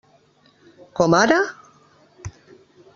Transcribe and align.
Com 1.01 1.17
ara? 1.21 1.39